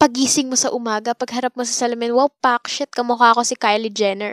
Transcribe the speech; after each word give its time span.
pagising 0.00 0.48
mo 0.48 0.56
sa 0.56 0.72
umaga, 0.72 1.12
pagharap 1.12 1.52
mo 1.52 1.60
sa 1.60 1.84
salamin, 1.84 2.16
wow, 2.16 2.32
pak, 2.40 2.64
shit, 2.72 2.88
kamukha 2.88 3.36
ko 3.36 3.44
si 3.44 3.52
Kylie 3.52 3.92
Jenner. 3.92 4.32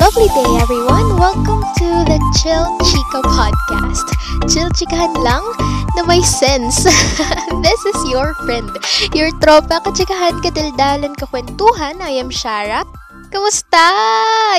Lovely 0.00 0.32
day, 0.32 0.50
everyone! 0.64 1.20
Welcome 1.20 1.60
to 1.60 1.88
the 2.08 2.16
Chill 2.40 2.72
Chica 2.88 3.20
Podcast. 3.28 4.08
Chill 4.48 4.72
chikahan 4.72 5.12
lang 5.20 5.44
na 5.92 6.08
may 6.08 6.24
sense. 6.24 6.88
This 7.64 7.80
is 7.84 7.98
your 8.08 8.32
friend, 8.48 8.72
your 9.12 9.28
tropa, 9.44 9.84
kachikahan, 9.84 10.40
kadaldalan, 10.40 11.12
kakwentuhan. 11.20 12.00
I 12.00 12.16
am 12.16 12.32
Shara. 12.32 13.03
Kamusta? 13.34 13.82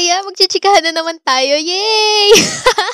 Yeah, 0.03 0.19
magchichikahan 0.27 0.83
na 0.83 0.91
naman 0.91 1.15
tayo. 1.23 1.55
Yay! 1.55 2.35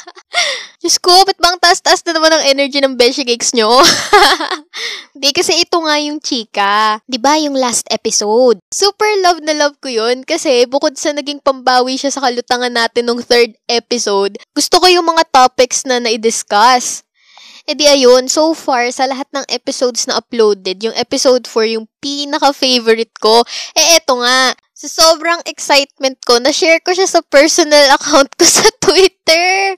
Diyos 0.82 1.01
ko, 1.01 1.25
ba't 1.25 1.42
bang 1.42 1.57
taas-taas 1.57 2.06
na 2.06 2.14
naman 2.14 2.29
ang 2.37 2.46
energy 2.46 2.78
ng 2.78 2.93
Beshi 2.93 3.25
Cakes 3.25 3.57
nyo? 3.57 3.82
Hindi, 5.18 5.33
kasi 5.33 5.57
ito 5.57 5.82
nga 5.82 5.97
yung 5.97 6.21
chika. 6.21 7.01
ba 7.01 7.09
diba, 7.09 7.33
yung 7.42 7.57
last 7.57 7.89
episode? 7.89 8.61
Super 8.70 9.09
love 9.25 9.42
na 9.42 9.57
love 9.57 9.73
ko 9.82 9.89
yun 9.89 10.21
kasi 10.21 10.70
bukod 10.70 11.01
sa 11.01 11.18
naging 11.18 11.42
pambawi 11.42 11.98
siya 11.98 12.14
sa 12.14 12.21
kalutangan 12.29 12.70
natin 12.70 13.09
nung 13.09 13.25
third 13.25 13.57
episode, 13.65 14.37
gusto 14.54 14.78
ko 14.78 14.86
yung 14.86 15.09
mga 15.09 15.34
topics 15.34 15.82
na 15.89 15.98
na-discuss. 15.98 17.01
E 17.65 17.73
di 17.78 17.86
ayun, 17.89 18.29
so 18.29 18.54
far, 18.54 18.89
sa 18.93 19.06
lahat 19.09 19.29
ng 19.34 19.45
episodes 19.50 20.06
na 20.09 20.18
uploaded, 20.18 20.82
yung 20.82 20.98
episode 20.98 21.45
4 21.45 21.78
yung 21.78 21.86
pinaka-favorite 22.01 23.14
ko. 23.21 23.45
Eh, 23.78 24.01
eto 24.01 24.18
nga, 24.18 24.54
sa 24.82 25.14
sobrang 25.14 25.38
excitement 25.46 26.18
ko, 26.26 26.42
na-share 26.42 26.82
ko 26.82 26.90
siya 26.90 27.06
sa 27.06 27.21
personal 27.21 27.86
account 27.98 28.34
ko 28.34 28.46
sa 28.50 28.66
Twitter. 28.82 29.78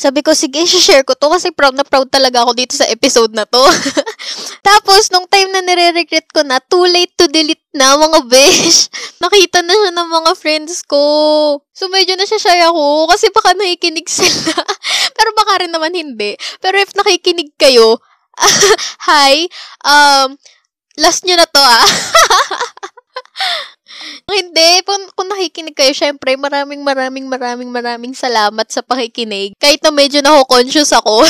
Sabi 0.00 0.24
ko, 0.24 0.32
sige, 0.32 0.64
share 0.64 1.04
ko 1.04 1.12
to 1.12 1.28
kasi 1.28 1.52
proud 1.52 1.76
na 1.76 1.84
proud 1.84 2.08
talaga 2.08 2.40
ako 2.40 2.56
dito 2.56 2.72
sa 2.72 2.88
episode 2.88 3.36
na 3.36 3.44
to. 3.44 3.60
Tapos, 4.68 5.12
nung 5.12 5.28
time 5.28 5.52
na 5.52 5.60
nire-regret 5.60 6.24
ko 6.32 6.40
na, 6.40 6.56
too 6.56 6.88
late 6.88 7.12
to 7.20 7.28
delete 7.28 7.60
na, 7.76 8.00
mga 8.00 8.24
besh. 8.24 8.88
Nakita 9.20 9.60
na 9.60 9.76
siya 9.76 9.92
ng 9.92 10.08
mga 10.08 10.32
friends 10.40 10.88
ko. 10.88 11.04
So, 11.76 11.92
medyo 11.92 12.16
na 12.16 12.24
siya 12.24 12.40
shy 12.40 12.64
ako 12.64 13.12
kasi 13.12 13.28
baka 13.28 13.52
nakikinig 13.52 14.08
sila. 14.08 14.56
Pero 15.20 15.36
baka 15.36 15.68
rin 15.68 15.68
naman 15.68 15.92
hindi. 15.92 16.32
Pero 16.64 16.80
if 16.80 16.96
nakikinig 16.96 17.52
kayo, 17.60 18.00
hi, 19.04 19.52
um, 19.84 20.32
last 20.96 21.28
nyo 21.28 21.36
na 21.36 21.44
to 21.44 21.60
ah. 21.60 21.84
Hindi, 24.28 24.70
kung, 24.86 25.02
kung 25.14 25.28
nakikinig 25.28 25.76
kayo, 25.76 25.92
syempre, 25.92 26.36
maraming 26.38 26.80
maraming 26.80 27.26
maraming 27.26 27.70
maraming 27.70 28.14
salamat 28.16 28.66
sa 28.70 28.80
pakikinig. 28.80 29.54
Kahit 29.58 29.82
na 29.84 29.92
medyo 29.92 30.22
nako-conscious 30.24 30.94
ako. 30.96 31.24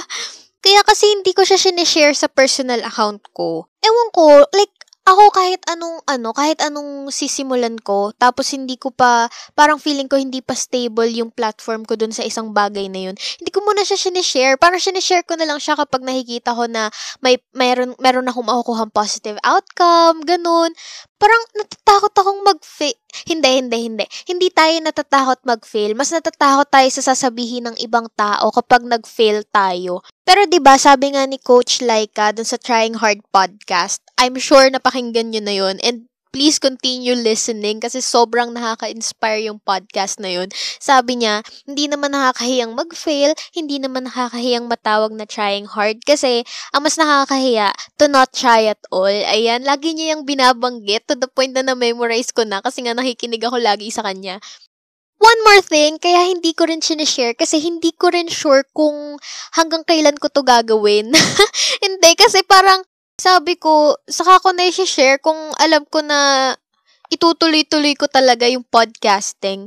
Kaya 0.64 0.82
kasi 0.82 1.06
hindi 1.06 1.30
ko 1.32 1.46
siya 1.46 1.56
sinishare 1.56 2.16
sa 2.18 2.26
personal 2.26 2.82
account 2.82 3.22
ko. 3.30 3.70
Ewan 3.78 4.08
ko, 4.10 4.42
like, 4.50 4.74
ako 5.08 5.32
kahit 5.32 5.64
anong 5.64 6.04
ano, 6.04 6.36
kahit 6.36 6.60
anong 6.60 7.08
sisimulan 7.08 7.80
ko, 7.80 8.12
tapos 8.20 8.52
hindi 8.52 8.76
ko 8.76 8.92
pa, 8.92 9.32
parang 9.56 9.80
feeling 9.80 10.04
ko 10.04 10.20
hindi 10.20 10.44
pa 10.44 10.52
stable 10.52 11.08
yung 11.08 11.32
platform 11.32 11.88
ko 11.88 11.96
dun 11.96 12.12
sa 12.12 12.20
isang 12.28 12.52
bagay 12.52 12.92
na 12.92 13.08
yun. 13.08 13.16
Hindi 13.16 13.48
ko 13.48 13.64
muna 13.64 13.88
siya 13.88 13.96
sinishare. 13.96 14.60
Parang 14.60 14.76
sinishare 14.76 15.24
ko 15.24 15.40
na 15.40 15.48
lang 15.48 15.56
siya 15.56 15.80
kapag 15.80 16.04
nakikita 16.04 16.52
ko 16.52 16.68
na 16.68 16.92
may, 17.24 17.40
mayroon, 17.56 17.96
meron 17.96 18.28
akong 18.28 18.44
makukuha 18.44 18.84
positive 18.92 19.40
outcome, 19.40 20.20
ganun. 20.28 20.76
Parang 21.18 21.42
natatakot 21.58 22.14
akong 22.14 22.40
mag-fail. 22.46 22.94
Hindi, 23.26 23.50
hindi, 23.58 23.78
hindi. 23.90 24.06
Hindi 24.30 24.48
tayo 24.54 24.74
natatakot 24.78 25.42
mag-fail. 25.42 25.98
Mas 25.98 26.14
natatakot 26.14 26.70
tayo 26.70 26.88
sa 26.94 27.10
sasabihin 27.10 27.66
ng 27.66 27.76
ibang 27.82 28.06
tao 28.14 28.54
kapag 28.54 28.86
nag-fail 28.86 29.42
tayo. 29.50 30.06
Pero 30.22 30.46
'di 30.46 30.62
ba 30.62 30.78
sabi 30.78 31.18
nga 31.18 31.26
ni 31.26 31.42
Coach 31.42 31.82
Laika 31.82 32.30
dun 32.30 32.46
sa 32.46 32.54
Trying 32.54 33.02
Hard 33.02 33.26
podcast, 33.34 33.98
I'm 34.14 34.38
sure 34.38 34.70
napakinggan 34.70 35.34
niyo 35.34 35.42
na 35.42 35.54
'yon 35.58 35.76
and 35.82 36.06
please 36.38 36.62
continue 36.62 37.18
listening 37.18 37.82
kasi 37.82 37.98
sobrang 37.98 38.54
nakaka-inspire 38.54 39.50
yung 39.50 39.58
podcast 39.58 40.22
na 40.22 40.30
yun. 40.30 40.46
Sabi 40.78 41.18
niya, 41.18 41.42
hindi 41.66 41.90
naman 41.90 42.14
nakakahiyang 42.14 42.78
mag-fail, 42.78 43.34
hindi 43.50 43.82
naman 43.82 44.06
nakakahiyang 44.06 44.70
matawag 44.70 45.10
na 45.18 45.26
trying 45.26 45.66
hard 45.66 45.98
kasi 46.06 46.46
ang 46.70 46.86
mas 46.86 46.94
nakakahiya, 46.94 47.74
to 47.98 48.06
not 48.06 48.30
try 48.30 48.70
at 48.70 48.78
all. 48.94 49.10
Ayan, 49.10 49.66
lagi 49.66 49.98
niya 49.98 50.14
yung 50.14 50.22
binabanggit 50.22 51.10
to 51.10 51.18
the 51.18 51.26
point 51.26 51.58
na 51.58 51.66
na-memorize 51.66 52.30
ko 52.30 52.46
na 52.46 52.62
kasi 52.62 52.86
nga 52.86 52.94
nakikinig 52.94 53.42
ako 53.42 53.58
lagi 53.58 53.90
sa 53.90 54.06
kanya. 54.06 54.38
One 55.18 55.40
more 55.42 55.58
thing, 55.66 55.98
kaya 55.98 56.30
hindi 56.30 56.54
ko 56.54 56.70
rin 56.70 56.78
sinishare 56.78 57.34
kasi 57.34 57.58
hindi 57.58 57.90
ko 57.90 58.14
rin 58.14 58.30
sure 58.30 58.62
kung 58.70 59.18
hanggang 59.58 59.82
kailan 59.82 60.14
ko 60.22 60.30
to 60.30 60.46
gagawin. 60.46 61.10
hindi, 61.82 62.10
kasi 62.14 62.46
parang 62.46 62.86
sabi 63.18 63.58
ko, 63.58 63.98
saka 64.06 64.38
ko 64.38 64.54
na 64.54 64.70
i-share 64.70 65.18
kung 65.18 65.36
alam 65.58 65.82
ko 65.90 66.00
na 66.00 66.54
itutuloy-tuloy 67.10 67.98
ko 67.98 68.06
talaga 68.06 68.46
yung 68.46 68.62
podcasting. 68.62 69.66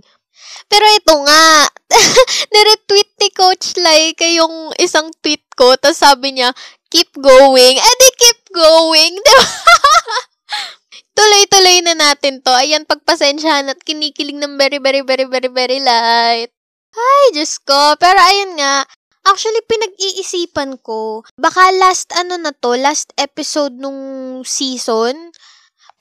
Pero 0.72 0.86
ito 0.96 1.14
nga, 1.28 1.68
niretweet 2.54 3.12
ni 3.20 3.30
Coach 3.36 3.76
Laika 3.78 4.26
yung 4.26 4.72
isang 4.80 5.12
tweet 5.20 5.44
ko, 5.60 5.76
tapos 5.76 6.00
sabi 6.00 6.40
niya, 6.40 6.56
keep 6.88 7.12
going. 7.20 7.76
Eh 7.76 7.96
di 8.00 8.10
keep 8.16 8.42
going, 8.56 9.14
di 9.20 9.34
ba? 9.36 9.46
Tuloy-tuloy 11.18 11.78
na 11.84 11.94
natin 11.96 12.40
to. 12.40 12.56
Ayan, 12.56 12.88
pagpasensyahan 12.88 13.68
at 13.68 13.80
kinikiling 13.84 14.40
ng 14.40 14.56
very, 14.56 14.80
very, 14.80 15.04
very, 15.04 15.28
very, 15.28 15.52
very 15.52 15.80
light. 15.84 16.52
Ay, 16.92 17.26
Diyos 17.36 17.60
ko. 17.64 17.96
Pero 18.00 18.20
ayun 18.20 18.56
nga, 18.60 18.88
Actually, 19.22 19.62
pinag-iisipan 19.70 20.82
ko, 20.82 21.22
baka 21.38 21.70
last 21.78 22.10
ano 22.18 22.42
na 22.42 22.50
to, 22.58 22.74
last 22.74 23.14
episode 23.22 23.78
nung 23.78 24.42
season, 24.42 25.14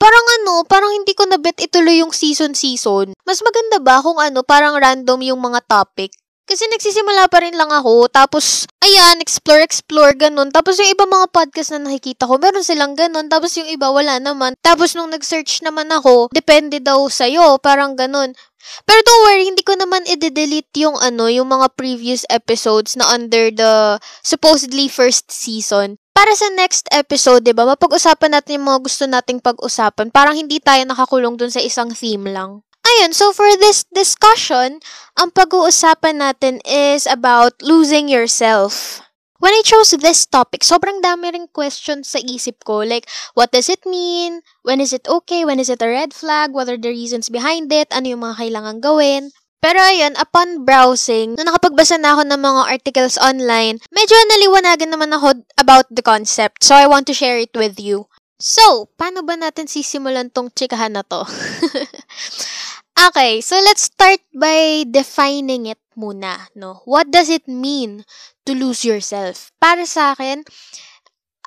parang 0.01 0.25
ano, 0.41 0.65
parang 0.65 0.89
hindi 0.89 1.13
ko 1.13 1.29
na 1.29 1.37
bet 1.37 1.61
ituloy 1.61 2.01
yung 2.01 2.09
season-season. 2.09 3.13
Mas 3.21 3.39
maganda 3.45 3.77
ba 3.77 4.01
kung 4.01 4.17
ano, 4.17 4.41
parang 4.41 4.73
random 4.73 5.21
yung 5.21 5.37
mga 5.37 5.61
topic? 5.69 6.09
Kasi 6.49 6.67
nagsisimula 6.67 7.29
pa 7.29 7.45
rin 7.45 7.55
lang 7.55 7.69
ako, 7.69 8.09
tapos, 8.11 8.65
ayan, 8.83 9.21
explore, 9.23 9.63
explore, 9.63 10.11
ganun. 10.17 10.51
Tapos 10.51 10.75
yung 10.81 10.89
iba 10.91 11.05
mga 11.07 11.31
podcast 11.31 11.71
na 11.71 11.87
nakikita 11.87 12.27
ko, 12.27 12.35
meron 12.41 12.65
silang 12.65 12.97
ganun. 12.97 13.31
Tapos 13.31 13.55
yung 13.55 13.69
iba, 13.71 13.87
wala 13.87 14.19
naman. 14.19 14.57
Tapos 14.59 14.91
nung 14.97 15.13
nag-search 15.13 15.63
naman 15.63 15.87
ako, 15.93 16.27
depende 16.33 16.83
daw 16.83 17.07
sa'yo, 17.07 17.61
parang 17.63 17.95
ganun. 17.95 18.35
Pero 18.85 18.99
don't 19.03 19.23
worry, 19.27 19.45
hindi 19.47 19.63
ko 19.63 19.73
naman 19.77 20.07
i-delete 20.07 20.71
yung 20.81 20.97
ano, 20.99 21.27
yung 21.27 21.49
mga 21.49 21.73
previous 21.75 22.23
episodes 22.31 22.97
na 22.97 23.07
under 23.11 23.51
the 23.51 23.97
supposedly 24.21 24.87
first 24.87 25.29
season. 25.29 26.01
Para 26.11 26.35
sa 26.35 26.51
next 26.53 26.91
episode, 26.91 27.47
'di 27.47 27.55
ba? 27.55 27.63
Mapag-usapan 27.63 28.35
natin 28.35 28.59
yung 28.59 28.67
mga 28.67 28.81
gusto 28.83 29.03
nating 29.07 29.39
pag-usapan. 29.39 30.11
Parang 30.11 30.35
hindi 30.35 30.59
tayo 30.59 30.83
nakakulong 30.83 31.39
dun 31.39 31.49
sa 31.49 31.63
isang 31.63 31.95
theme 31.95 32.29
lang. 32.29 32.61
Ayun, 32.81 33.13
so 33.15 33.31
for 33.31 33.47
this 33.61 33.87
discussion, 33.93 34.81
ang 35.15 35.29
pag-uusapan 35.31 36.19
natin 36.19 36.59
is 36.67 37.07
about 37.07 37.55
losing 37.63 38.11
yourself. 38.11 38.99
When 39.41 39.57
I 39.57 39.65
chose 39.65 39.97
this 39.97 40.29
topic, 40.29 40.61
sobrang 40.61 41.01
dami 41.01 41.33
ring 41.33 41.49
questions 41.49 42.13
sa 42.13 42.21
isip 42.21 42.61
ko. 42.61 42.85
Like, 42.85 43.09
what 43.33 43.49
does 43.49 43.73
it 43.73 43.81
mean? 43.89 44.45
When 44.61 44.77
is 44.77 44.93
it 44.93 45.09
okay? 45.09 45.41
When 45.49 45.57
is 45.57 45.65
it 45.65 45.81
a 45.81 45.89
red 45.89 46.13
flag? 46.13 46.53
What 46.53 46.69
are 46.69 46.77
the 46.77 46.93
reasons 46.93 47.25
behind 47.33 47.73
it? 47.73 47.89
Ano 47.89 48.13
yung 48.13 48.21
mga 48.21 48.37
kailangan 48.37 48.85
gawin? 48.85 49.33
Pero 49.57 49.81
ayun, 49.81 50.13
upon 50.17 50.61
browsing, 50.61 51.37
nung 51.37 51.49
nakapagbasa 51.49 51.97
na 51.97 52.17
ako 52.17 52.29
ng 52.29 52.41
mga 52.41 52.61
articles 52.69 53.17
online, 53.17 53.81
medyo 53.89 54.13
naliwanagan 54.29 54.93
naman 54.93 55.13
ako 55.13 55.41
about 55.57 55.89
the 55.89 56.05
concept. 56.05 56.61
So, 56.61 56.77
I 56.77 56.85
want 56.85 57.09
to 57.09 57.17
share 57.17 57.37
it 57.37 57.53
with 57.57 57.81
you. 57.81 58.09
So, 58.41 58.89
paano 58.97 59.21
ba 59.21 59.37
natin 59.37 59.69
sisimulan 59.69 60.33
tong 60.33 60.49
chikahan 60.49 60.97
na 60.97 61.05
to? 61.05 61.21
okay, 63.09 63.41
so 63.41 63.55
let's 63.63 63.89
start 63.89 64.19
by 64.35 64.85
defining 64.89 65.65
it 65.65 65.79
muna, 65.97 66.47
no? 66.53 66.81
What 66.85 67.09
does 67.09 67.29
it 67.29 67.47
mean 67.47 68.05
to 68.45 68.53
lose 68.53 68.85
yourself. 68.85 69.53
Para 69.61 69.85
sa 69.85 70.13
akin, 70.13 70.43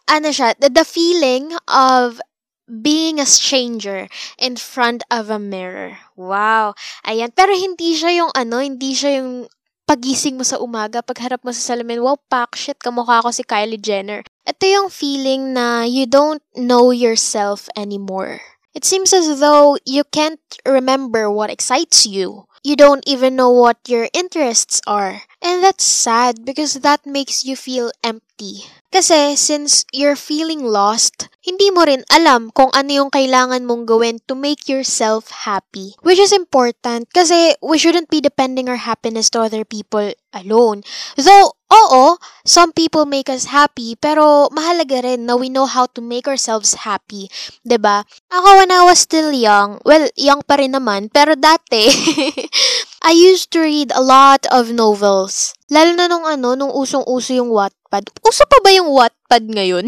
ano 0.06 0.28
siya, 0.30 0.54
the, 0.58 0.70
the 0.70 0.86
feeling 0.86 1.52
of 1.66 2.20
being 2.64 3.20
a 3.20 3.28
stranger 3.28 4.08
in 4.40 4.56
front 4.56 5.04
of 5.12 5.28
a 5.28 5.38
mirror. 5.38 6.00
Wow. 6.16 6.72
Ayan. 7.04 7.28
Pero 7.36 7.52
hindi 7.52 7.92
siya 7.92 8.24
yung 8.24 8.32
ano, 8.32 8.64
hindi 8.64 8.96
siya 8.96 9.20
yung 9.20 9.50
pagising 9.84 10.40
mo 10.40 10.44
sa 10.48 10.56
umaga, 10.56 11.04
pagharap 11.04 11.44
mo 11.44 11.52
sa 11.52 11.76
salamin, 11.76 12.00
wow, 12.00 12.16
pak, 12.32 12.56
shit, 12.56 12.80
kamukha 12.80 13.20
ko 13.20 13.28
si 13.28 13.44
Kylie 13.44 13.76
Jenner. 13.76 14.24
Ito 14.48 14.64
yung 14.64 14.88
feeling 14.88 15.52
na 15.52 15.84
you 15.84 16.08
don't 16.08 16.40
know 16.56 16.88
yourself 16.88 17.68
anymore. 17.76 18.40
It 18.74 18.84
seems 18.84 19.12
as 19.12 19.40
though 19.40 19.78
you 19.86 20.04
can't 20.04 20.40
remember 20.66 21.30
what 21.30 21.50
excites 21.50 22.06
you. 22.06 22.46
You 22.62 22.76
don't 22.76 23.04
even 23.06 23.36
know 23.36 23.50
what 23.50 23.78
your 23.88 24.08
interests 24.12 24.80
are. 24.86 25.22
And 25.42 25.62
that's 25.62 25.84
sad 25.84 26.44
because 26.44 26.74
that 26.74 27.06
makes 27.06 27.44
you 27.44 27.56
feel 27.56 27.92
empty. 28.02 28.64
Kasi 28.94 29.34
since 29.34 29.82
you're 29.90 30.14
feeling 30.14 30.62
lost, 30.62 31.26
hindi 31.42 31.74
mo 31.74 31.82
rin 31.82 32.06
alam 32.14 32.54
kung 32.54 32.70
ano 32.70 32.94
yung 32.94 33.10
kailangan 33.10 33.66
mong 33.66 33.90
gawin 33.90 34.22
to 34.30 34.38
make 34.38 34.70
yourself 34.70 35.34
happy. 35.42 35.98
Which 36.06 36.22
is 36.22 36.30
important 36.30 37.10
kasi 37.10 37.58
we 37.58 37.74
shouldn't 37.74 38.06
be 38.06 38.22
depending 38.22 38.70
our 38.70 38.78
happiness 38.78 39.26
to 39.34 39.42
other 39.42 39.66
people 39.66 40.14
alone. 40.30 40.86
Though, 41.18 41.58
oo, 41.74 42.22
some 42.46 42.70
people 42.70 43.02
make 43.02 43.26
us 43.26 43.50
happy, 43.50 43.98
pero 43.98 44.46
mahalaga 44.54 45.02
rin 45.02 45.26
na 45.26 45.34
we 45.34 45.50
know 45.50 45.66
how 45.66 45.90
to 45.92 46.00
make 46.00 46.30
ourselves 46.30 46.86
happy. 46.86 47.26
ba? 47.28 47.66
Diba? 47.66 47.96
Ako 48.30 48.62
when 48.62 48.70
I 48.70 48.86
was 48.86 49.02
still 49.02 49.34
young, 49.34 49.82
well, 49.82 50.06
young 50.14 50.42
pa 50.46 50.62
rin 50.62 50.72
naman, 50.74 51.10
pero 51.10 51.34
dati, 51.34 51.90
I 53.04 53.12
used 53.12 53.52
to 53.52 53.60
read 53.60 53.92
a 53.92 54.00
lot 54.00 54.48
of 54.48 54.72
novels. 54.72 55.52
Lalo 55.68 55.92
na 55.92 56.08
nung 56.08 56.24
ano, 56.24 56.56
nung 56.56 56.72
usong-uso 56.72 57.36
yung 57.36 57.52
Wattpad. 57.52 58.08
Uso 58.24 58.48
pa 58.48 58.64
ba 58.64 58.72
yung 58.72 58.88
Wattpad 58.88 59.44
ngayon? 59.44 59.84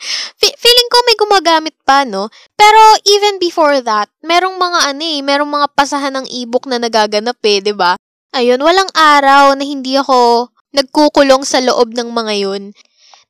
Feeling 0.64 0.88
ko 0.88 0.96
may 1.04 1.16
gumagamit 1.20 1.76
pa, 1.84 2.08
no? 2.08 2.32
Pero 2.56 2.80
even 3.04 3.36
before 3.36 3.84
that, 3.84 4.08
merong 4.24 4.56
mga 4.56 4.96
ano 4.96 5.04
eh, 5.04 5.20
merong 5.20 5.50
mga 5.52 5.68
pasahan 5.76 6.16
ng 6.16 6.26
ebook 6.32 6.64
na 6.64 6.80
nagaganap 6.80 7.36
eh, 7.44 7.60
'di 7.60 7.76
ba? 7.76 8.00
Ayun, 8.32 8.64
walang 8.64 8.88
araw 8.96 9.52
na 9.52 9.64
hindi 9.68 10.00
ako 10.00 10.48
nagkukulong 10.72 11.44
sa 11.44 11.60
loob 11.60 11.92
ng 11.92 12.16
mga 12.16 12.48
yun. 12.48 12.72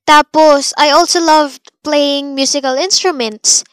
Tapos, 0.06 0.70
I 0.78 0.94
also 0.94 1.18
loved 1.18 1.74
playing 1.82 2.38
musical 2.38 2.78
instruments. 2.78 3.66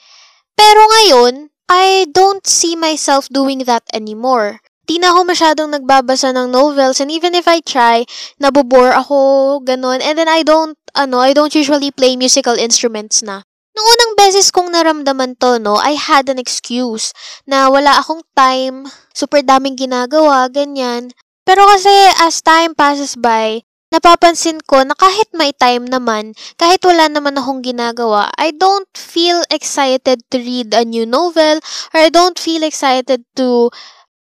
Pero 0.58 0.82
ngayon, 0.90 1.54
I 1.70 2.10
don't 2.10 2.50
see 2.50 2.74
myself 2.74 3.30
doing 3.30 3.70
that 3.70 3.86
anymore 3.94 4.61
di 4.90 4.98
na 4.98 5.14
ako 5.14 5.30
masyadong 5.30 5.70
nagbabasa 5.72 6.34
ng 6.34 6.50
novels 6.50 7.00
and 7.00 7.14
even 7.14 7.38
if 7.38 7.46
I 7.48 7.62
try, 7.62 8.04
nabobore 8.42 8.92
ako, 8.96 9.62
ganun. 9.62 10.02
And 10.02 10.18
then 10.18 10.28
I 10.28 10.42
don't, 10.42 10.78
ano, 10.98 11.22
I 11.22 11.32
don't 11.32 11.54
usually 11.54 11.92
play 11.92 12.18
musical 12.18 12.58
instruments 12.58 13.22
na. 13.22 13.46
Noong 13.72 13.88
unang 13.88 14.14
beses 14.20 14.52
kong 14.52 14.76
naramdaman 14.76 15.40
to, 15.40 15.56
no, 15.56 15.80
I 15.80 15.96
had 15.96 16.28
an 16.28 16.36
excuse 16.36 17.16
na 17.48 17.72
wala 17.72 18.04
akong 18.04 18.20
time, 18.36 18.92
super 19.16 19.40
daming 19.40 19.80
ginagawa, 19.80 20.52
ganyan. 20.52 21.16
Pero 21.48 21.64
kasi 21.64 21.92
as 22.20 22.44
time 22.44 22.76
passes 22.76 23.16
by, 23.16 23.64
napapansin 23.92 24.60
ko 24.64 24.84
na 24.84 24.96
kahit 24.96 25.32
may 25.36 25.56
time 25.56 25.88
naman, 25.88 26.36
kahit 26.60 26.84
wala 26.84 27.08
naman 27.12 27.40
akong 27.40 27.64
ginagawa, 27.64 28.28
I 28.36 28.52
don't 28.52 28.92
feel 28.92 29.44
excited 29.48 30.24
to 30.32 30.38
read 30.40 30.76
a 30.76 30.84
new 30.84 31.08
novel 31.08 31.64
or 31.96 32.00
I 32.00 32.12
don't 32.12 32.40
feel 32.40 32.64
excited 32.64 33.24
to 33.40 33.72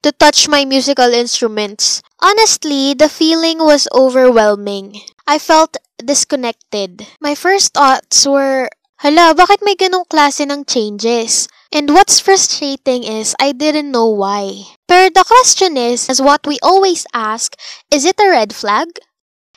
to 0.06 0.14
touch 0.14 0.46
my 0.48 0.64
musical 0.64 1.10
instruments. 1.10 2.06
Honestly, 2.22 2.94
the 2.94 3.10
feeling 3.10 3.58
was 3.58 3.90
overwhelming. 3.90 5.02
I 5.26 5.40
felt 5.42 5.78
disconnected. 5.98 7.10
My 7.20 7.34
first 7.34 7.74
thoughts 7.74 8.22
were, 8.22 8.70
hala, 9.02 9.34
bakit 9.34 9.66
may 9.66 9.74
ganong 9.74 10.06
klase 10.06 10.46
ng 10.46 10.70
changes? 10.70 11.50
And 11.74 11.90
what's 11.90 12.22
frustrating 12.22 13.02
is 13.02 13.34
I 13.42 13.52
didn't 13.52 13.90
know 13.90 14.06
why. 14.06 14.70
But 14.86 15.18
the 15.18 15.26
question 15.26 15.76
is, 15.76 16.06
as 16.08 16.22
what 16.22 16.46
we 16.46 16.62
always 16.62 17.10
ask, 17.10 17.58
is 17.90 18.06
it 18.06 18.22
a 18.22 18.30
red 18.30 18.54
flag? 18.54 19.02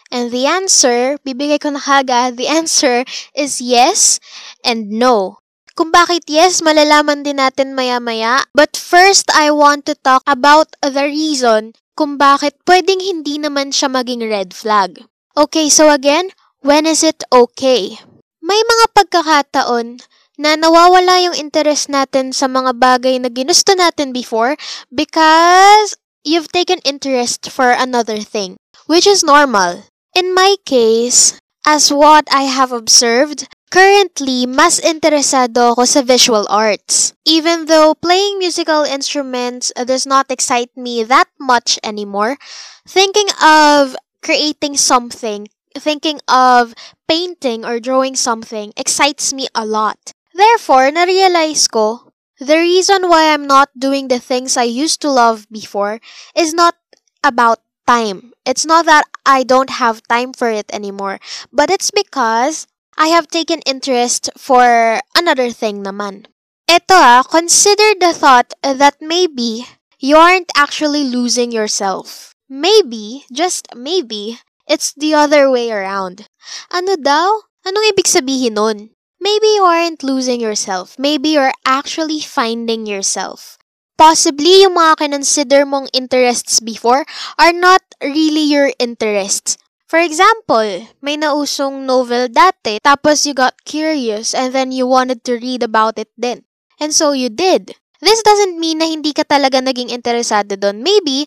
And 0.09 0.33
the 0.33 0.49
answer, 0.49 1.21
bibigay 1.29 1.61
ko 1.61 1.77
na 1.77 1.85
kaga, 1.85 2.33
the 2.33 2.49
answer 2.49 3.05
is 3.37 3.61
yes 3.61 4.17
and 4.65 4.89
no. 4.89 5.45
Kung 5.79 5.95
bakit 5.95 6.27
yes, 6.27 6.59
malalaman 6.59 7.23
din 7.23 7.39
natin 7.39 7.71
maya-maya. 7.71 8.43
But 8.51 8.75
first, 8.75 9.31
I 9.31 9.55
want 9.55 9.87
to 9.87 9.95
talk 9.95 10.27
about 10.27 10.75
the 10.83 11.07
reason 11.07 11.79
kung 11.95 12.19
bakit 12.19 12.59
pwedeng 12.67 12.99
hindi 12.99 13.39
naman 13.39 13.71
siya 13.71 13.87
maging 13.87 14.27
red 14.27 14.51
flag. 14.51 15.07
Okay, 15.39 15.71
so 15.71 15.87
again, 15.95 16.35
when 16.67 16.83
is 16.83 17.07
it 17.07 17.23
okay? 17.31 17.95
May 18.43 18.59
mga 18.59 18.87
pagkakataon 18.91 20.03
na 20.35 20.59
nawawala 20.59 21.23
yung 21.31 21.39
interest 21.39 21.87
natin 21.87 22.35
sa 22.35 22.51
mga 22.51 22.75
bagay 22.75 23.23
na 23.23 23.31
ginusto 23.31 23.79
natin 23.79 24.11
before 24.11 24.59
because 24.91 25.95
you've 26.27 26.51
taken 26.51 26.83
interest 26.83 27.55
for 27.55 27.71
another 27.71 28.19
thing, 28.19 28.59
which 28.91 29.07
is 29.07 29.23
normal. 29.23 29.87
In 30.19 30.35
my 30.35 30.59
case, 30.67 31.39
as 31.63 31.95
what 31.95 32.27
I 32.35 32.51
have 32.51 32.75
observed, 32.75 33.47
Currently, 33.69 34.49
mas 34.49 34.81
interesado 34.81 35.77
ako 35.77 35.85
sa 35.85 36.01
visual 36.01 36.49
arts. 36.49 37.13
Even 37.29 37.69
though 37.69 37.93
playing 37.93 38.41
musical 38.41 38.81
instruments 38.89 39.69
does 39.77 40.09
not 40.09 40.33
excite 40.33 40.73
me 40.73 41.05
that 41.05 41.29
much 41.37 41.77
anymore, 41.85 42.41
thinking 42.89 43.29
of 43.45 43.93
creating 44.25 44.81
something, 44.81 45.53
thinking 45.77 46.17
of 46.25 46.73
painting 47.05 47.65
or 47.69 47.77
drawing 47.77 48.17
something 48.17 48.73
excites 48.81 49.37
me 49.37 49.53
a 49.53 49.69
lot. 49.69 50.17
Therefore, 50.33 50.89
na-realize 50.89 51.69
ko, 51.69 52.13
the 52.41 52.57
reason 52.57 53.13
why 53.13 53.29
I'm 53.35 53.45
not 53.45 53.69
doing 53.77 54.09
the 54.09 54.23
things 54.23 54.57
I 54.57 54.65
used 54.65 55.05
to 55.05 55.11
love 55.13 55.45
before 55.53 56.01
is 56.33 56.55
not 56.55 56.77
about 57.21 57.61
time. 57.85 58.33
It's 58.49 58.65
not 58.65 58.87
that 58.87 59.05
I 59.27 59.45
don't 59.45 59.77
have 59.77 60.01
time 60.09 60.33
for 60.33 60.49
it 60.49 60.73
anymore, 60.73 61.21
but 61.53 61.69
it's 61.69 61.91
because 61.91 62.67
I 62.99 63.15
have 63.15 63.31
taken 63.31 63.63
interest 63.63 64.29
for 64.35 64.99
another 65.15 65.55
thing 65.55 65.87
naman. 65.87 66.27
Ito 66.67 66.99
ah, 66.99 67.23
consider 67.23 67.95
the 67.95 68.11
thought 68.11 68.51
that 68.67 68.99
maybe 68.99 69.71
you 70.03 70.19
aren't 70.19 70.51
actually 70.59 71.07
losing 71.07 71.55
yourself. 71.55 72.35
Maybe, 72.51 73.23
just 73.31 73.71
maybe, 73.71 74.43
it's 74.67 74.91
the 74.99 75.15
other 75.15 75.47
way 75.47 75.71
around. 75.71 76.27
Ano 76.75 76.99
daw? 76.99 77.47
Anong 77.63 77.87
ibig 77.95 78.11
sabihin 78.11 78.59
nun? 78.59 78.91
Maybe 79.23 79.47
you 79.55 79.63
aren't 79.63 80.03
losing 80.03 80.43
yourself. 80.43 80.99
Maybe 80.99 81.39
you're 81.39 81.55
actually 81.63 82.19
finding 82.19 82.83
yourself. 82.83 83.63
Possibly, 83.95 84.67
yung 84.67 84.75
mga 84.75 85.07
kinonsider 85.07 85.63
mong 85.67 85.87
interests 85.95 86.59
before 86.59 87.07
are 87.39 87.55
not 87.55 87.83
really 88.03 88.43
your 88.43 88.75
interests. 88.83 89.55
For 89.89 89.97
example, 89.97 90.85
may 91.01 91.17
nausong 91.17 91.89
novel 91.89 92.29
dati, 92.29 92.77
tapos 92.85 93.25
you 93.25 93.33
got 93.33 93.65
curious 93.65 94.37
and 94.37 94.53
then 94.53 94.69
you 94.69 94.85
wanted 94.85 95.25
to 95.25 95.41
read 95.41 95.65
about 95.65 95.97
it 95.97 96.13
then. 96.21 96.45
And 96.77 96.93
so 96.93 97.17
you 97.17 97.33
did. 97.33 97.73
This 98.05 98.21
doesn't 98.21 98.61
mean 98.61 98.85
na 98.85 98.87
hindi 98.87 99.17
ka 99.17 99.25
talaga 99.25 99.65
naging 99.65 99.89
interesado 99.89 100.61
doon. 100.61 100.85
Maybe, 100.85 101.25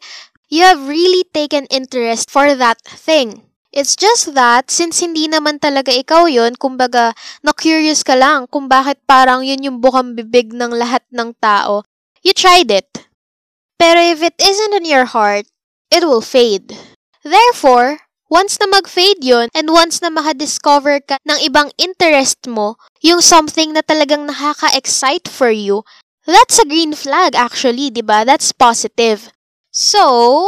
you 0.53 0.61
have 0.61 0.85
really 0.85 1.25
taken 1.33 1.65
interest 1.73 2.29
for 2.29 2.53
that 2.53 2.77
thing. 2.85 3.49
It's 3.73 3.97
just 3.97 4.37
that, 4.37 4.69
since 4.69 5.01
hindi 5.01 5.25
naman 5.25 5.57
talaga 5.57 5.89
ikaw 5.89 6.29
yon 6.29 6.53
kumbaga, 6.59 7.17
na-curious 7.41 8.05
ka 8.05 8.13
lang 8.13 8.45
kung 8.45 8.69
bakit 8.69 9.01
parang 9.09 9.41
yun 9.41 9.63
yung 9.63 9.77
bukang 9.81 10.13
bibig 10.13 10.53
ng 10.53 10.75
lahat 10.75 11.01
ng 11.09 11.33
tao, 11.41 11.81
you 12.21 12.35
tried 12.35 12.69
it. 12.69 13.09
Pero 13.81 13.97
if 13.97 14.21
it 14.21 14.37
isn't 14.37 14.77
in 14.77 14.85
your 14.85 15.09
heart, 15.09 15.49
it 15.89 16.05
will 16.05 16.21
fade. 16.21 16.77
Therefore, 17.25 18.10
once 18.31 18.55
na 18.63 18.71
mag-fade 18.71 19.19
yon 19.19 19.51
and 19.51 19.67
once 19.67 19.99
na 19.99 20.07
makadiscover 20.07 21.03
ka 21.03 21.19
ng 21.27 21.43
ibang 21.43 21.67
interest 21.75 22.47
mo, 22.47 22.79
yung 23.03 23.19
something 23.19 23.75
na 23.75 23.83
talagang 23.83 24.23
nakaka-excite 24.23 25.27
for 25.27 25.51
you, 25.51 25.83
that's 26.23 26.55
a 26.55 26.65
green 26.65 26.95
flag 26.95 27.35
actually, 27.35 27.91
di 27.91 27.99
ba? 27.99 28.23
That's 28.23 28.55
positive. 28.55 29.27
So, 29.75 30.47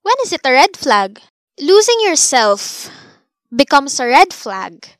when 0.00 0.16
is 0.24 0.32
it 0.32 0.48
a 0.48 0.56
red 0.56 0.72
flag? 0.72 1.20
Losing 1.60 2.00
yourself 2.08 2.88
becomes 3.52 4.00
a 4.00 4.08
red 4.08 4.32
flag 4.32 4.96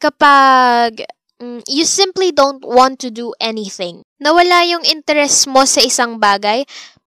kapag 0.00 1.04
mm, 1.40 1.64
you 1.68 1.84
simply 1.88 2.32
don't 2.32 2.64
want 2.64 3.00
to 3.00 3.08
do 3.08 3.32
anything. 3.40 4.04
Nawala 4.20 4.68
yung 4.68 4.84
interest 4.84 5.48
mo 5.48 5.64
sa 5.64 5.80
isang 5.80 6.20
bagay, 6.20 6.68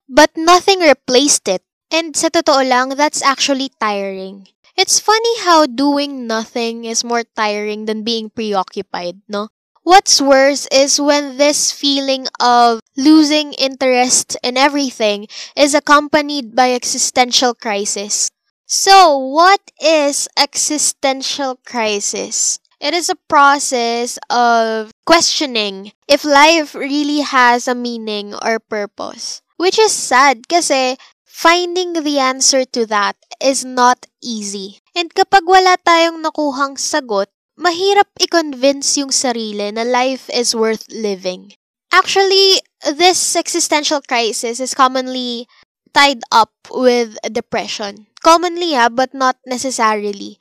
but 0.09 0.29
nothing 0.37 0.81
replaced 0.85 1.49
it. 1.49 1.65
And 1.91 2.15
sa 2.17 2.31
totoo 2.31 2.63
lang, 2.63 2.95
that's 2.95 3.23
actually 3.23 3.71
tiring. 3.79 4.47
It's 4.79 5.03
funny 5.03 5.43
how 5.43 5.67
doing 5.67 6.27
nothing 6.27 6.87
is 6.87 7.05
more 7.05 7.27
tiring 7.37 7.85
than 7.85 8.07
being 8.07 8.31
preoccupied, 8.31 9.21
no? 9.29 9.49
What's 9.83 10.21
worse 10.21 10.69
is 10.71 11.01
when 11.01 11.37
this 11.37 11.73
feeling 11.73 12.29
of 12.39 12.81
losing 12.97 13.53
interest 13.55 14.37
in 14.43 14.57
everything 14.57 15.27
is 15.57 15.75
accompanied 15.75 16.55
by 16.55 16.73
existential 16.73 17.55
crisis. 17.55 18.31
So, 18.67 19.19
what 19.19 19.61
is 19.83 20.29
existential 20.39 21.59
crisis? 21.67 22.61
It 22.79 22.95
is 22.95 23.11
a 23.11 23.19
process 23.29 24.19
of 24.31 24.93
questioning 25.05 25.93
if 26.07 26.25
life 26.25 26.75
really 26.75 27.21
has 27.21 27.67
a 27.67 27.75
meaning 27.75 28.33
or 28.33 28.61
purpose. 28.61 29.43
Which 29.57 29.77
is 29.79 29.93
sad 29.93 30.49
kasi 30.49 30.97
finding 31.31 31.95
the 32.03 32.19
answer 32.19 32.67
to 32.75 32.85
that 32.91 33.15
is 33.39 33.63
not 33.63 34.11
easy. 34.19 34.83
And 34.99 35.15
kapag 35.15 35.47
wala 35.47 35.79
tayong 35.79 36.27
nakuhang 36.27 36.75
sagot, 36.75 37.31
mahirap 37.55 38.11
i-convince 38.19 38.99
yung 38.99 39.15
sarili 39.15 39.71
na 39.71 39.87
life 39.87 40.27
is 40.35 40.53
worth 40.53 40.91
living. 40.91 41.55
Actually, 41.95 42.59
this 42.83 43.39
existential 43.39 44.03
crisis 44.03 44.59
is 44.59 44.75
commonly 44.75 45.47
tied 45.95 46.23
up 46.35 46.53
with 46.71 47.15
depression. 47.31 48.11
Commonly, 48.23 48.75
ha, 48.75 48.91
but 48.91 49.15
not 49.15 49.39
necessarily. 49.47 50.39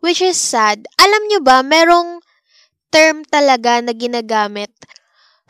Which 0.00 0.20
is 0.20 0.36
sad. 0.36 0.88
Alam 0.96 1.28
nyo 1.28 1.40
ba, 1.44 1.60
merong 1.60 2.24
term 2.88 3.22
talaga 3.26 3.84
na 3.84 3.92
ginagamit 3.92 4.72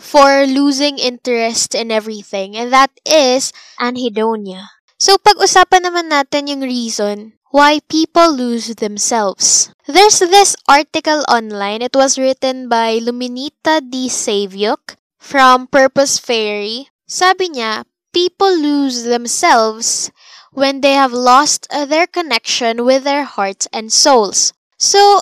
for 0.00 0.49
losing 0.49 0.97
interest 0.97 1.76
in 1.76 1.92
everything, 1.92 2.57
and 2.57 2.73
that 2.73 2.90
is 3.04 3.52
anhedonia. 3.76 4.73
So, 4.97 5.21
pag-usapan 5.21 5.85
naman 5.85 6.09
natin 6.09 6.49
yung 6.49 6.64
reason 6.64 7.37
why 7.52 7.85
people 7.88 8.33
lose 8.33 8.73
themselves. 8.80 9.73
There's 9.85 10.21
this 10.21 10.57
article 10.69 11.25
online. 11.28 11.83
It 11.83 11.95
was 11.95 12.16
written 12.16 12.69
by 12.69 12.99
Luminita 12.99 13.85
D. 13.85 14.09
Savyuk 14.09 14.97
from 15.19 15.66
Purpose 15.69 16.16
Fairy. 16.19 16.88
Sabi 17.11 17.52
niya, 17.52 17.85
people 18.12 18.54
lose 18.54 19.02
themselves 19.04 20.11
when 20.52 20.80
they 20.80 20.95
have 20.95 21.12
lost 21.12 21.66
their 21.71 22.07
connection 22.07 22.85
with 22.85 23.04
their 23.04 23.25
hearts 23.25 23.66
and 23.73 23.92
souls. 23.92 24.52
So, 24.78 25.21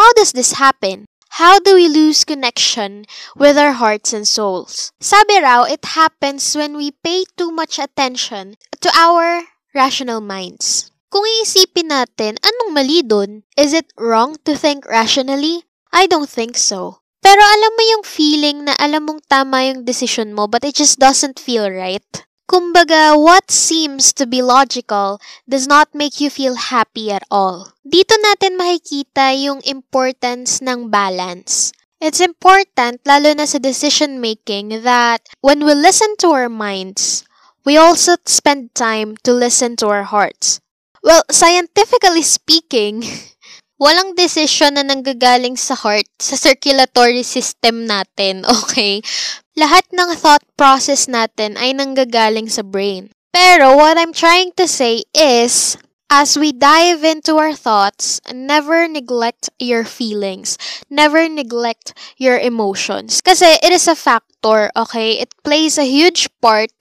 how 0.00 0.12
does 0.14 0.32
this 0.32 0.56
happen? 0.56 1.06
How 1.36 1.60
do 1.60 1.76
we 1.76 1.84
lose 1.84 2.24
connection 2.24 3.04
with 3.36 3.60
our 3.60 3.76
hearts 3.76 4.16
and 4.16 4.24
souls? 4.24 4.96
Sabi 5.04 5.36
raw, 5.36 5.68
it 5.68 5.84
happens 5.92 6.40
when 6.56 6.80
we 6.80 6.96
pay 6.96 7.28
too 7.36 7.52
much 7.52 7.76
attention 7.76 8.56
to 8.80 8.88
our 8.96 9.44
rational 9.76 10.24
minds. 10.24 10.88
Kung 11.12 11.28
iisipin 11.28 11.92
natin, 11.92 12.40
anong 12.40 12.72
mali 12.72 13.04
dun? 13.04 13.44
Is 13.52 13.76
it 13.76 13.92
wrong 14.00 14.40
to 14.48 14.56
think 14.56 14.88
rationally? 14.88 15.68
I 15.92 16.08
don't 16.08 16.24
think 16.24 16.56
so. 16.56 17.04
Pero 17.20 17.44
alam 17.44 17.72
mo 17.76 17.82
yung 17.84 18.04
feeling 18.08 18.64
na 18.64 18.72
alam 18.80 19.04
mong 19.04 19.20
tama 19.28 19.60
yung 19.68 19.84
decision 19.84 20.32
mo 20.32 20.48
but 20.48 20.64
it 20.64 20.72
just 20.72 20.96
doesn't 20.96 21.36
feel 21.36 21.68
right? 21.68 22.24
Kumbaga, 22.56 23.12
what 23.20 23.52
seems 23.52 24.16
to 24.16 24.24
be 24.24 24.40
logical 24.40 25.20
does 25.44 25.68
not 25.68 25.92
make 25.92 26.24
you 26.24 26.32
feel 26.32 26.56
happy 26.56 27.12
at 27.12 27.20
all. 27.28 27.68
Dito 27.84 28.16
natin 28.16 28.56
makikita 28.56 29.36
yung 29.36 29.60
importance 29.68 30.64
ng 30.64 30.88
balance. 30.88 31.76
It's 32.00 32.16
important, 32.16 33.04
lalo 33.04 33.36
na 33.36 33.44
sa 33.44 33.60
decision 33.60 34.24
making, 34.24 34.88
that 34.88 35.20
when 35.44 35.68
we 35.68 35.76
listen 35.76 36.16
to 36.24 36.32
our 36.32 36.48
minds, 36.48 37.28
we 37.68 37.76
also 37.76 38.16
spend 38.24 38.72
time 38.72 39.20
to 39.28 39.36
listen 39.36 39.76
to 39.84 39.92
our 39.92 40.08
hearts. 40.08 40.56
Well, 41.04 41.28
scientifically 41.28 42.24
speaking, 42.24 43.04
walang 43.84 44.16
decision 44.16 44.80
na 44.80 44.84
nanggagaling 44.88 45.60
sa 45.60 45.76
heart, 45.76 46.08
sa 46.16 46.40
circulatory 46.40 47.20
system 47.20 47.84
natin, 47.84 48.48
okay? 48.64 49.04
Lahat 49.56 49.88
ng 49.90 50.12
thought 50.14 50.44
process 50.60 51.08
natin 51.08 51.56
ay 51.56 51.72
nanggagaling 51.72 52.46
sa 52.46 52.60
brain. 52.60 53.08
Pero 53.32 53.76
what 53.76 53.96
I'm 53.96 54.12
trying 54.12 54.52
to 54.56 54.68
say 54.68 55.04
is, 55.16 55.76
as 56.08 56.38
we 56.38 56.52
dive 56.52 57.04
into 57.04 57.36
our 57.36 57.52
thoughts, 57.52 58.20
never 58.32 58.88
neglect 58.88 59.50
your 59.58 59.84
feelings. 59.84 60.56
Never 60.88 61.28
neglect 61.28 61.92
your 62.16 62.38
emotions. 62.38 63.20
Kasi 63.20 63.60
it 63.60 63.72
is 63.72 63.88
a 63.88 63.98
factor, 63.98 64.70
okay? 64.76 65.20
It 65.20 65.32
plays 65.42 65.76
a 65.76 65.88
huge 65.88 66.28
part 66.40 66.72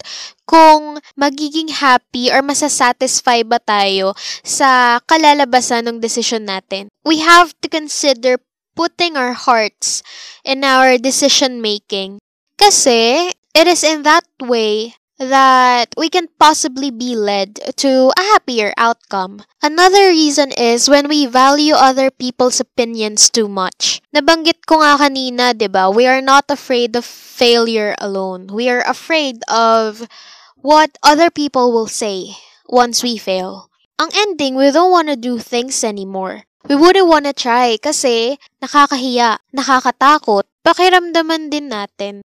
kung 0.47 0.99
magiging 1.19 1.73
happy 1.81 2.31
or 2.31 2.39
masasatisfy 2.39 3.43
ba 3.47 3.59
tayo 3.59 4.13
sa 4.45 4.99
kalalabasan 5.03 5.89
ng 5.89 5.97
decision 5.99 6.45
natin. 6.45 6.87
We 7.03 7.19
have 7.19 7.51
to 7.63 7.67
consider 7.67 8.37
putting 8.75 9.15
our 9.15 9.33
hearts 9.33 10.03
in 10.43 10.63
our 10.63 10.99
decision 10.99 11.63
making 11.63 12.19
Kasi, 12.65 13.29
it 13.53 13.69
is 13.69 13.85
in 13.85 14.01
that 14.09 14.25
way 14.41 14.97
that 15.21 15.93
we 16.01 16.09
can 16.09 16.25
possibly 16.41 16.89
be 16.89 17.13
led 17.13 17.61
to 17.77 18.09
a 18.17 18.23
happier 18.33 18.73
outcome. 18.73 19.45
Another 19.61 20.09
reason 20.09 20.49
is 20.57 20.89
when 20.89 21.05
we 21.05 21.29
value 21.29 21.77
other 21.77 22.09
people's 22.09 22.57
opinions 22.57 23.29
too 23.29 23.45
much. 23.45 24.01
Nabanggit 24.17 24.65
ko 24.65 24.81
nga 24.81 24.97
kanina, 24.97 25.53
'di 25.53 25.69
ba? 25.69 25.93
We 25.93 26.09
are 26.09 26.25
not 26.25 26.49
afraid 26.49 26.97
of 26.97 27.05
failure 27.05 27.93
alone. 28.01 28.49
We 28.49 28.65
are 28.73 28.81
afraid 28.81 29.45
of 29.45 30.09
what 30.57 30.97
other 31.05 31.29
people 31.29 31.69
will 31.69 31.85
say 31.85 32.33
once 32.65 33.05
we 33.05 33.21
fail. 33.21 33.69
Ang 34.01 34.09
ending, 34.25 34.57
we 34.57 34.73
don't 34.73 34.89
want 34.89 35.13
to 35.13 35.15
do 35.15 35.37
things 35.37 35.85
anymore. 35.85 36.49
We 36.65 36.73
wouldn't 36.73 37.05
want 37.05 37.29
to 37.29 37.37
try 37.37 37.77
kasi 37.77 38.41
nakakahiya, 38.57 39.37
nakakatakot, 39.53 40.49
pakiramdaman 40.65 41.53
din 41.53 41.69
natin 41.69 42.25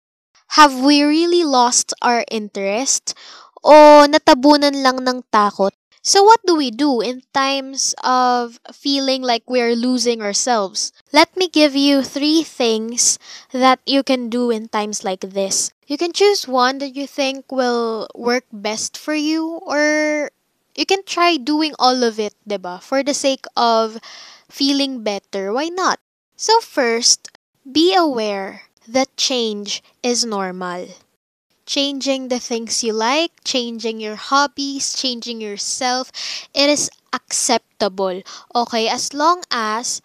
have 0.54 0.78
we 0.78 1.02
really 1.02 1.44
lost 1.44 1.94
our 2.02 2.22
interest 2.30 3.18
o 3.66 4.06
natabunan 4.06 4.86
lang 4.86 5.02
ng 5.02 5.26
takot? 5.34 5.74
So 6.04 6.22
what 6.22 6.44
do 6.46 6.54
we 6.54 6.70
do 6.70 7.00
in 7.00 7.24
times 7.34 7.96
of 8.04 8.60
feeling 8.70 9.24
like 9.24 9.48
we're 9.48 9.74
losing 9.74 10.22
ourselves? 10.22 10.92
Let 11.16 11.32
me 11.40 11.48
give 11.48 11.80
you 11.80 12.04
three 12.04 12.44
things 12.44 13.18
that 13.56 13.80
you 13.88 14.04
can 14.04 14.28
do 14.28 14.52
in 14.52 14.68
times 14.68 15.02
like 15.08 15.24
this. 15.24 15.72
You 15.88 15.98
can 15.98 16.12
choose 16.12 16.46
one 16.46 16.78
that 16.84 16.94
you 16.94 17.08
think 17.08 17.50
will 17.50 18.12
work 18.14 18.44
best 18.52 19.00
for 19.00 19.16
you 19.16 19.64
or 19.64 20.30
you 20.76 20.86
can 20.86 21.08
try 21.08 21.38
doing 21.38 21.74
all 21.80 22.04
of 22.04 22.20
it, 22.20 22.36
'di 22.46 22.60
ba? 22.60 22.84
For 22.84 23.02
the 23.02 23.16
sake 23.16 23.48
of 23.56 23.98
feeling 24.52 25.02
better. 25.02 25.56
Why 25.56 25.72
not? 25.72 26.04
So 26.36 26.60
first, 26.60 27.32
be 27.64 27.96
aware 27.96 28.68
that 28.88 29.16
change 29.18 29.84
is 30.02 30.26
normal. 30.26 30.88
Changing 31.66 32.28
the 32.28 32.40
things 32.40 32.84
you 32.84 32.92
like, 32.92 33.32
changing 33.44 34.02
your 34.02 34.16
hobbies, 34.16 34.94
changing 34.94 35.40
yourself, 35.40 36.12
it 36.54 36.70
is 36.70 36.92
acceptable. 37.14 38.22
Okay, 38.54 38.90
as 38.90 39.14
long 39.14 39.42
as 39.50 40.02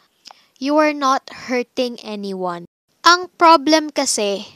you 0.58 0.76
are 0.78 0.94
not 0.94 1.50
hurting 1.50 1.98
anyone. 2.02 2.66
Ang 3.02 3.30
problem 3.38 3.90
kasi, 3.90 4.46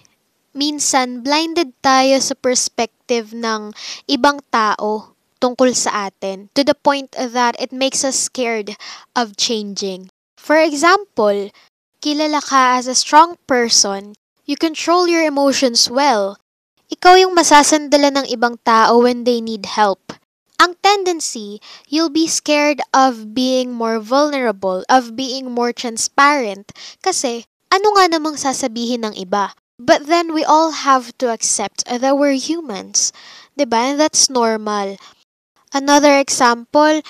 minsan 0.53 1.25
blinded 1.25 1.73
tayo 1.81 2.21
sa 2.21 2.35
perspective 2.37 3.33
ng 3.33 3.73
ibang 4.07 4.39
tao 4.53 5.17
tungkol 5.43 5.75
sa 5.75 6.07
atin 6.07 6.47
to 6.55 6.63
the 6.63 6.77
point 6.77 7.11
that 7.19 7.59
it 7.59 7.75
makes 7.75 8.07
us 8.07 8.15
scared 8.15 8.79
of 9.19 9.35
changing. 9.35 10.07
For 10.39 10.59
example, 10.59 11.51
kilala 12.03 12.43
ka 12.43 12.83
as 12.83 12.91
a 12.91 12.99
strong 12.99 13.39
person, 13.47 14.19
you 14.43 14.59
control 14.59 15.07
your 15.07 15.23
emotions 15.23 15.87
well. 15.87 16.35
Ikaw 16.91 17.23
yung 17.23 17.39
masasandala 17.39 18.11
ng 18.11 18.27
ibang 18.35 18.59
tao 18.67 19.07
when 19.07 19.23
they 19.23 19.39
need 19.39 19.71
help. 19.71 20.19
Ang 20.59 20.75
tendency, 20.83 21.63
you'll 21.87 22.13
be 22.13 22.27
scared 22.27 22.83
of 22.91 23.33
being 23.33 23.71
more 23.71 24.03
vulnerable, 24.03 24.83
of 24.91 25.15
being 25.15 25.55
more 25.55 25.71
transparent, 25.71 26.75
kasi 27.01 27.47
ano 27.71 27.95
nga 27.97 28.11
namang 28.11 28.37
sasabihin 28.37 29.07
ng 29.07 29.15
iba? 29.17 29.55
But 29.79 30.07
then 30.11 30.35
we 30.35 30.45
all 30.45 30.71
have 30.87 31.17
to 31.19 31.33
accept 31.33 31.87
that 31.87 32.15
we're 32.19 32.39
humans. 32.39 33.11
Diba? 33.59 33.95
And 33.95 33.99
that's 33.99 34.31
normal. 34.31 34.99
Another 35.73 36.19
example, 36.19 37.01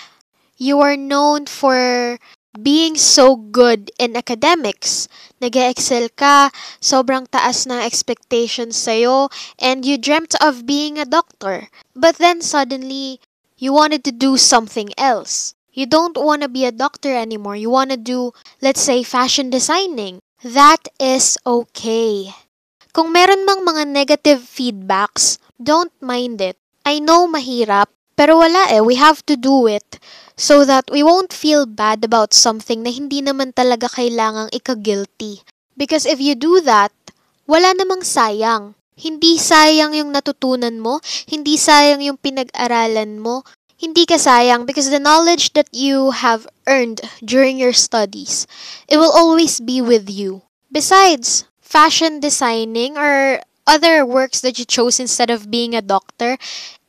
you 0.56 0.80
are 0.80 0.96
known 0.96 1.44
for 1.50 2.16
being 2.61 2.97
so 2.97 3.37
good 3.37 3.90
in 3.99 4.16
academics. 4.16 5.09
nag 5.42 5.59
excel 5.59 6.06
ka, 6.14 6.54
sobrang 6.78 7.26
taas 7.26 7.66
ng 7.66 7.82
expectations 7.82 8.78
sa'yo, 8.78 9.26
and 9.59 9.82
you 9.82 9.99
dreamt 9.99 10.38
of 10.38 10.64
being 10.64 11.02
a 11.02 11.09
doctor. 11.09 11.66
But 11.99 12.23
then 12.23 12.40
suddenly, 12.40 13.18
you 13.59 13.75
wanted 13.75 14.06
to 14.06 14.14
do 14.14 14.38
something 14.38 14.94
else. 14.94 15.59
You 15.73 15.87
don't 15.87 16.14
want 16.14 16.42
to 16.42 16.49
be 16.49 16.64
a 16.64 16.71
doctor 16.71 17.11
anymore. 17.11 17.56
You 17.56 17.71
want 17.71 17.90
to 17.90 17.99
do, 17.99 18.30
let's 18.61 18.80
say, 18.80 19.02
fashion 19.02 19.50
designing. 19.50 20.21
That 20.44 20.87
is 21.00 21.38
okay. 21.47 22.30
Kung 22.92 23.11
meron 23.11 23.49
mang 23.49 23.64
mga 23.64 23.88
negative 23.88 24.44
feedbacks, 24.44 25.40
don't 25.56 25.94
mind 26.02 26.44
it. 26.44 26.61
I 26.85 26.99
know 27.00 27.25
mahirap, 27.25 27.88
pero 28.14 28.38
wala 28.38 28.69
eh. 28.71 28.83
We 28.85 28.97
have 29.00 29.25
to 29.26 29.37
do 29.37 29.66
it 29.66 29.99
so 30.37 30.64
that 30.64 30.88
we 30.90 31.02
won't 31.02 31.33
feel 31.33 31.64
bad 31.66 32.04
about 32.04 32.35
something 32.35 32.83
na 32.83 32.90
hindi 32.90 33.23
naman 33.23 33.54
talaga 33.54 33.88
kailangang 33.88 34.50
ika-guilty. 34.52 35.45
Because 35.76 36.04
if 36.04 36.21
you 36.21 36.35
do 36.35 36.61
that, 36.64 36.92
wala 37.49 37.73
namang 37.73 38.04
sayang. 38.04 38.75
Hindi 38.92 39.40
sayang 39.40 39.97
yung 39.97 40.12
natutunan 40.12 40.78
mo, 40.78 41.00
hindi 41.26 41.57
sayang 41.57 42.04
yung 42.04 42.21
pinag-aralan 42.21 43.19
mo, 43.19 43.42
hindi 43.83 44.07
ka 44.07 44.14
sayang 44.14 44.62
because 44.62 44.95
the 44.95 45.02
knowledge 45.02 45.59
that 45.59 45.66
you 45.75 46.14
have 46.14 46.47
earned 46.71 47.02
during 47.25 47.59
your 47.59 47.75
studies, 47.75 48.47
it 48.87 49.00
will 49.00 49.11
always 49.11 49.59
be 49.59 49.83
with 49.83 50.07
you. 50.07 50.47
Besides, 50.71 51.50
fashion 51.59 52.21
designing 52.21 52.95
or 52.95 53.42
other 53.66 54.07
works 54.07 54.40
that 54.42 54.59
you 54.59 54.64
chose 54.64 55.00
instead 55.00 55.31
of 55.31 55.50
being 55.50 55.75
a 55.75 55.83
doctor 55.83 56.38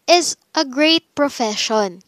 is 0.07 0.35
a 0.55 0.65
great 0.65 1.15
profession. 1.15 2.03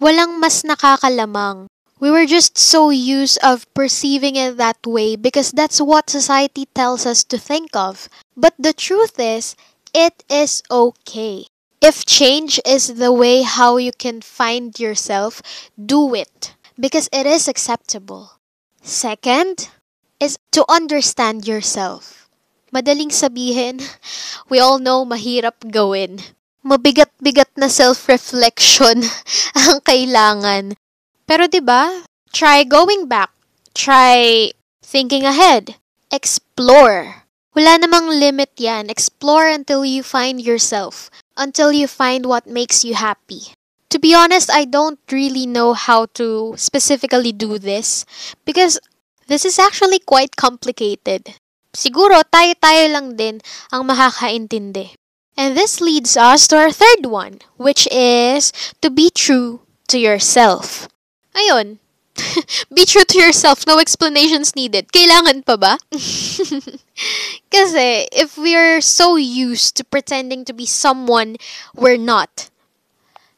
walang 0.00 0.40
mas 0.40 0.64
nakakalamang. 0.64 1.68
We 2.00 2.08
were 2.08 2.24
just 2.24 2.56
so 2.56 2.88
used 2.88 3.36
of 3.44 3.68
perceiving 3.76 4.34
it 4.40 4.56
that 4.56 4.80
way 4.88 5.20
because 5.20 5.52
that's 5.52 5.84
what 5.84 6.08
society 6.08 6.64
tells 6.72 7.04
us 7.04 7.22
to 7.28 7.36
think 7.36 7.76
of. 7.76 8.08
But 8.32 8.56
the 8.56 8.72
truth 8.72 9.20
is, 9.20 9.52
it 9.92 10.24
is 10.32 10.64
okay. 10.72 11.44
If 11.84 12.08
change 12.08 12.56
is 12.64 12.96
the 12.96 13.12
way 13.12 13.42
how 13.44 13.76
you 13.76 13.92
can 13.92 14.24
find 14.24 14.72
yourself, 14.80 15.44
do 15.76 16.16
it 16.16 16.56
because 16.80 17.12
it 17.12 17.28
is 17.28 17.48
acceptable. 17.48 18.40
Second 18.80 19.68
is 20.16 20.40
to 20.56 20.64
understand 20.72 21.44
yourself. 21.44 22.28
Madaling 22.72 23.12
sabihin, 23.12 23.84
we 24.48 24.56
all 24.56 24.80
know 24.80 25.04
mahirap 25.04 25.68
gawin. 25.68 26.24
Mabigat-bigat 26.60 27.52
na 27.56 27.72
self-reflection 27.72 29.00
ang 29.66 29.78
kailangan. 29.84 30.76
Pero 31.24 31.48
'di 31.48 31.64
ba? 31.64 32.04
Try 32.30 32.68
going 32.68 33.08
back. 33.08 33.32
Try 33.72 34.50
thinking 34.84 35.24
ahead. 35.26 35.80
Explore. 36.10 37.26
Wala 37.54 37.82
namang 37.82 38.12
limit 38.12 38.54
yan. 38.58 38.86
Explore 38.90 39.50
until 39.50 39.82
you 39.82 40.06
find 40.06 40.38
yourself 40.38 41.10
until 41.40 41.72
you 41.72 41.88
find 41.88 42.28
what 42.28 42.44
makes 42.44 42.84
you 42.84 42.94
happy. 42.94 43.56
To 43.88 43.98
be 43.98 44.14
honest, 44.14 44.52
I 44.52 44.68
don't 44.68 45.00
really 45.10 45.48
know 45.48 45.72
how 45.72 46.06
to 46.20 46.54
specifically 46.60 47.32
do 47.32 47.58
this 47.58 48.04
because 48.44 48.78
this 49.26 49.48
is 49.48 49.58
actually 49.58 49.98
quite 49.98 50.36
complicated. 50.36 51.34
Siguro 51.74 52.22
tayo-tayo 52.28 52.92
lang 52.92 53.16
din 53.16 53.40
ang 53.72 53.88
makakaintindi. 53.88 54.99
And 55.40 55.56
this 55.56 55.80
leads 55.80 56.20
us 56.20 56.44
to 56.52 56.60
our 56.60 56.68
third 56.68 57.08
one, 57.08 57.40
which 57.56 57.88
is 57.88 58.52
to 58.84 58.92
be 58.92 59.08
true 59.08 59.64
to 59.88 59.96
yourself. 59.96 60.84
Ayun. 61.32 61.80
be 62.76 62.84
true 62.84 63.08
to 63.08 63.16
yourself. 63.16 63.64
No 63.64 63.80
explanations 63.80 64.52
needed. 64.52 64.92
Kailangan 64.92 65.48
pa 65.48 65.56
ba? 65.56 65.80
Kasi, 67.54 68.04
if 68.12 68.36
we're 68.36 68.84
so 68.84 69.16
used 69.16 69.80
to 69.80 69.82
pretending 69.88 70.44
to 70.44 70.52
be 70.52 70.68
someone 70.68 71.40
we're 71.72 71.96
not, 71.96 72.52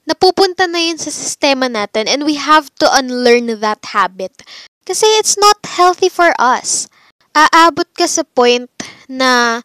napupunta 0.02 0.66
na 0.66 0.82
yun 0.82 0.99
sa 0.99 1.14
sistema 1.14 1.71
natin 1.71 2.11
and 2.11 2.26
we 2.26 2.35
have 2.35 2.75
to 2.82 2.90
unlearn 2.90 3.47
that 3.62 3.94
habit. 3.94 4.42
Kasi 4.82 5.06
it's 5.23 5.38
not 5.38 5.62
healthy 5.62 6.11
for 6.11 6.35
us. 6.42 6.90
Aabot 7.30 7.87
ka 7.94 8.11
sa 8.11 8.26
point 8.26 8.66
na 9.06 9.62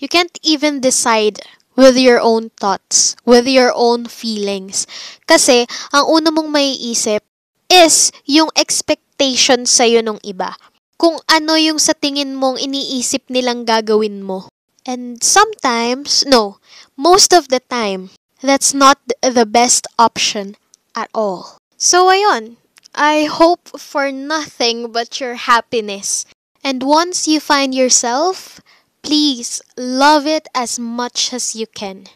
you 0.00 0.08
can't 0.08 0.40
even 0.42 0.80
decide 0.80 1.44
with 1.76 1.96
your 1.96 2.18
own 2.18 2.50
thoughts, 2.56 3.14
with 3.24 3.46
your 3.46 3.70
own 3.76 4.08
feelings. 4.08 4.88
Kasi, 5.28 5.68
ang 5.92 6.08
una 6.08 6.32
mong 6.32 6.50
maiisip 6.50 7.22
is 7.70 8.10
yung 8.26 8.50
expectation 8.58 9.68
sa'yo 9.68 10.02
ng 10.02 10.18
iba 10.26 10.58
kung 11.00 11.16
ano 11.32 11.56
yung 11.56 11.80
sa 11.80 11.96
tingin 11.96 12.36
mong 12.36 12.60
iniisip 12.60 13.24
nilang 13.32 13.64
gagawin 13.64 14.20
mo. 14.20 14.52
And 14.84 15.22
sometimes, 15.24 16.28
no, 16.28 16.60
most 16.96 17.32
of 17.32 17.48
the 17.48 17.64
time, 17.72 18.12
that's 18.44 18.76
not 18.76 19.00
the 19.24 19.48
best 19.48 19.88
option 19.96 20.60
at 20.92 21.08
all. 21.16 21.56
So 21.80 22.12
ayun, 22.12 22.60
I 22.92 23.24
hope 23.24 23.80
for 23.80 24.12
nothing 24.12 24.92
but 24.92 25.20
your 25.20 25.40
happiness. 25.40 26.28
And 26.60 26.84
once 26.84 27.24
you 27.24 27.40
find 27.40 27.72
yourself, 27.72 28.60
please 29.02 29.60
love 29.76 30.26
it 30.26 30.48
as 30.54 30.78
much 30.78 31.32
as 31.32 31.56
you 31.56 31.66
can. 31.66 32.06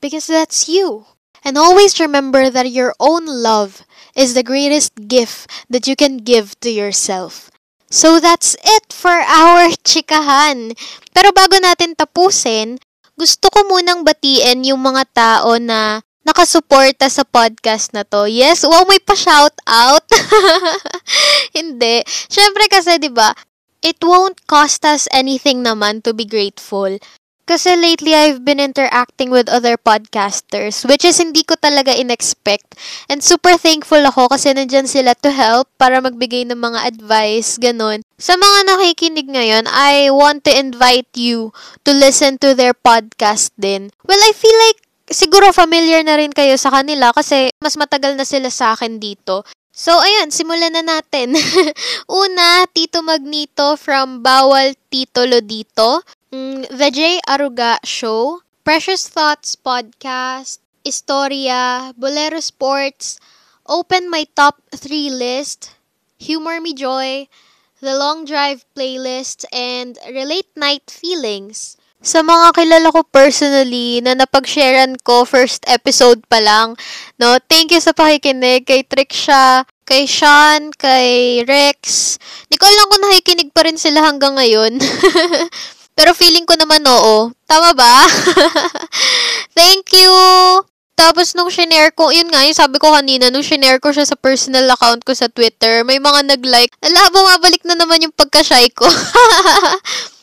Because 0.00 0.26
that's 0.26 0.68
you. 0.68 1.06
And 1.44 1.56
always 1.56 2.00
remember 2.00 2.50
that 2.50 2.70
your 2.70 2.94
own 2.98 3.26
love 3.26 3.86
is 4.14 4.34
the 4.34 4.42
greatest 4.42 5.08
gift 5.08 5.50
that 5.70 5.86
you 5.86 5.94
can 5.94 6.18
give 6.18 6.58
to 6.60 6.70
yourself. 6.70 7.50
So 7.90 8.20
that's 8.20 8.56
it 8.64 8.92
for 8.92 9.14
our 9.14 9.72
chikahan. 9.88 10.76
Pero 11.14 11.32
bago 11.32 11.56
natin 11.62 11.96
tapusin, 11.96 12.76
gusto 13.16 13.48
ko 13.48 13.64
munang 13.66 14.04
batiin 14.04 14.66
yung 14.66 14.82
mga 14.82 15.04
tao 15.14 15.56
na 15.56 16.04
nakasuporta 16.28 17.08
sa 17.08 17.24
podcast 17.24 17.96
na 17.96 18.04
to. 18.04 18.28
Yes, 18.28 18.60
wow, 18.60 18.84
may 18.84 19.00
pa-shout 19.00 19.56
out. 19.64 20.04
Hindi. 21.56 22.04
Syempre 22.28 22.68
kasi 22.68 23.00
'di 23.00 23.08
ba, 23.08 23.32
it 23.82 23.98
won't 24.02 24.46
cost 24.46 24.84
us 24.84 25.06
anything 25.12 25.62
naman 25.62 26.02
to 26.04 26.14
be 26.14 26.24
grateful. 26.24 26.98
Kasi 27.48 27.80
lately, 27.80 28.12
I've 28.12 28.44
been 28.44 28.60
interacting 28.60 29.32
with 29.32 29.48
other 29.48 29.80
podcasters, 29.80 30.84
which 30.84 31.00
is 31.00 31.16
hindi 31.16 31.40
ko 31.48 31.56
talaga 31.56 31.96
in-expect. 31.96 32.76
And 33.08 33.24
super 33.24 33.56
thankful 33.56 34.04
ako 34.04 34.28
kasi 34.28 34.52
nandyan 34.52 34.84
sila 34.84 35.16
to 35.24 35.32
help 35.32 35.72
para 35.80 35.96
magbigay 36.04 36.44
ng 36.44 36.60
mga 36.60 36.84
advice, 36.84 37.56
ganun. 37.56 38.04
Sa 38.20 38.36
mga 38.36 38.68
nakikinig 38.68 39.32
ngayon, 39.32 39.64
I 39.64 40.12
want 40.12 40.44
to 40.44 40.52
invite 40.52 41.08
you 41.16 41.56
to 41.88 41.96
listen 41.96 42.36
to 42.44 42.52
their 42.52 42.76
podcast 42.76 43.56
din. 43.56 43.96
Well, 44.04 44.20
I 44.20 44.36
feel 44.36 44.58
like 44.68 44.84
siguro 45.08 45.48
familiar 45.56 46.04
na 46.04 46.20
rin 46.20 46.36
kayo 46.36 46.60
sa 46.60 46.68
kanila 46.68 47.16
kasi 47.16 47.48
mas 47.64 47.80
matagal 47.80 48.12
na 48.12 48.28
sila 48.28 48.52
sa 48.52 48.76
akin 48.76 49.00
dito. 49.00 49.48
So, 49.78 49.94
ayun, 49.94 50.34
simulan 50.34 50.74
na 50.74 50.82
natin. 50.82 51.38
Una, 52.10 52.66
Tito 52.66 52.98
Magnito 52.98 53.78
from 53.78 54.26
Bawal 54.26 54.74
Titolo 54.90 55.38
Dito. 55.38 56.02
Mm, 56.34 56.66
The 56.66 56.90
J. 56.90 57.22
Aruga 57.22 57.78
Show, 57.86 58.42
Precious 58.66 59.06
Thoughts 59.06 59.54
Podcast, 59.54 60.58
Historia, 60.82 61.94
Bolero 61.94 62.42
Sports, 62.42 63.22
Open 63.70 64.10
My 64.10 64.26
Top 64.34 64.58
3 64.74 65.14
List, 65.14 65.78
Humor 66.18 66.58
Me 66.58 66.74
Joy, 66.74 67.30
The 67.78 67.94
Long 67.94 68.26
Drive 68.26 68.66
Playlist, 68.74 69.46
and 69.54 69.94
Relate 70.10 70.50
Night 70.58 70.90
Feelings. 70.90 71.78
Sa 71.98 72.22
mga 72.22 72.54
kilala 72.54 72.94
ko 72.94 73.02
personally 73.02 73.98
na 73.98 74.14
napag-sharean 74.14 74.94
ko 75.02 75.26
first 75.26 75.66
episode 75.66 76.22
pa 76.30 76.38
lang, 76.38 76.78
no, 77.18 77.42
thank 77.50 77.74
you 77.74 77.82
sa 77.82 77.90
pakikinig 77.90 78.62
kay 78.62 78.86
Triksha, 78.86 79.66
kay 79.82 80.06
Sean, 80.06 80.70
kay 80.78 81.42
Rex. 81.42 82.14
Hindi 82.46 82.54
ko 82.54 82.70
alam 82.70 82.86
kung 82.86 83.02
nakikinig 83.02 83.50
pa 83.50 83.66
rin 83.66 83.74
sila 83.74 84.06
hanggang 84.06 84.38
ngayon. 84.38 84.78
Pero 85.98 86.14
feeling 86.14 86.46
ko 86.46 86.54
naman 86.54 86.86
oo. 86.86 87.34
Tama 87.50 87.74
ba? 87.74 88.06
Thank 89.58 89.90
you! 89.98 90.14
Tapos 90.94 91.34
nung 91.34 91.50
shinare 91.50 91.90
ko, 91.90 92.14
yun 92.14 92.30
nga, 92.30 92.46
yung 92.46 92.54
sabi 92.54 92.78
ko 92.78 92.94
kanina, 92.94 93.26
nung 93.26 93.42
shinare 93.42 93.82
ko 93.82 93.90
siya 93.90 94.06
sa 94.06 94.14
personal 94.14 94.70
account 94.70 95.02
ko 95.02 95.14
sa 95.18 95.26
Twitter, 95.26 95.82
may 95.82 95.98
mga 95.98 96.30
nag-like. 96.30 96.74
Ala, 96.78 97.10
bumabalik 97.10 97.66
na 97.66 97.74
naman 97.74 98.06
yung 98.06 98.14
pagka-shy 98.14 98.70
ko. 98.70 98.86